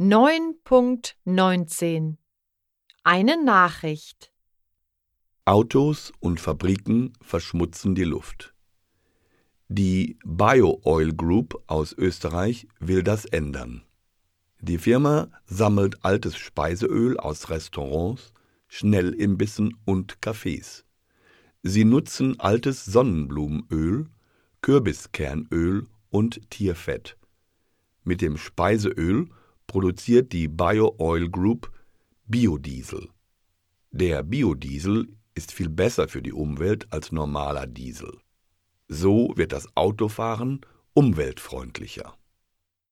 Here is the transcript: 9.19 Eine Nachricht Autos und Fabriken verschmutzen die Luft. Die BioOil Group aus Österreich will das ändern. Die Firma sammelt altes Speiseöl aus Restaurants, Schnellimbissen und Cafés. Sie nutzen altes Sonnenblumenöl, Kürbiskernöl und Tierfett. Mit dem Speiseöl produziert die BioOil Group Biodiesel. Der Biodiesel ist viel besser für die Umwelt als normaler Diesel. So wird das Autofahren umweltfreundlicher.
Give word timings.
9.19 0.00 2.18
Eine 3.02 3.44
Nachricht 3.44 4.30
Autos 5.44 6.12
und 6.20 6.38
Fabriken 6.38 7.14
verschmutzen 7.20 7.96
die 7.96 8.04
Luft. 8.04 8.54
Die 9.66 10.16
BioOil 10.24 11.12
Group 11.14 11.60
aus 11.66 11.92
Österreich 11.94 12.68
will 12.78 13.02
das 13.02 13.24
ändern. 13.24 13.82
Die 14.60 14.78
Firma 14.78 15.32
sammelt 15.46 16.04
altes 16.04 16.36
Speiseöl 16.36 17.18
aus 17.18 17.50
Restaurants, 17.50 18.32
Schnellimbissen 18.68 19.76
und 19.84 20.20
Cafés. 20.20 20.84
Sie 21.64 21.84
nutzen 21.84 22.38
altes 22.38 22.84
Sonnenblumenöl, 22.84 24.06
Kürbiskernöl 24.60 25.88
und 26.10 26.48
Tierfett. 26.50 27.16
Mit 28.04 28.20
dem 28.20 28.36
Speiseöl 28.36 29.28
produziert 29.68 30.32
die 30.32 30.48
BioOil 30.48 31.28
Group 31.30 31.70
Biodiesel. 32.26 33.08
Der 33.92 34.24
Biodiesel 34.24 35.08
ist 35.34 35.52
viel 35.52 35.68
besser 35.68 36.08
für 36.08 36.20
die 36.20 36.32
Umwelt 36.32 36.92
als 36.92 37.12
normaler 37.12 37.66
Diesel. 37.66 38.18
So 38.88 39.32
wird 39.36 39.52
das 39.52 39.68
Autofahren 39.76 40.62
umweltfreundlicher. 40.94 42.16